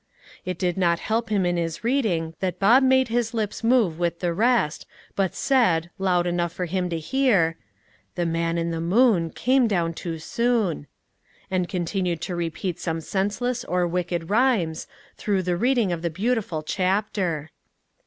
It 0.45 0.57
did 0.57 0.79
not 0.79 0.97
help 0.97 1.29
him 1.29 1.45
in 1.45 1.57
his 1.57 1.83
reading 1.83 2.33
that 2.39 2.57
Bob 2.57 2.81
made 2.81 3.09
his 3.09 3.35
lips 3.35 3.63
move 3.63 3.99
with 3.99 4.19
the 4.19 4.33
rest, 4.33 4.87
but 5.15 5.35
said, 5.35 5.91
loud 5.99 6.25
enough 6.25 6.51
for 6.51 6.65
him 6.65 6.89
to 6.89 6.97
hear, 6.97 7.55
"The 8.15 8.25
man 8.25 8.57
in 8.57 8.71
the 8.71 8.81
moon 8.81 9.29
Came 9.29 9.67
down 9.67 9.93
too 9.93 10.17
soon," 10.17 10.87
and 11.51 11.69
continued 11.69 12.19
to 12.21 12.35
repeat 12.35 12.79
some 12.79 12.99
senseless 12.99 13.63
or 13.63 13.85
wicked 13.87 14.31
rhymes, 14.31 14.87
through 15.17 15.43
the 15.43 15.55
reading 15.55 15.91
of 15.91 16.01
the 16.01 16.09
beautiful 16.09 16.63
chapter. 16.63 17.51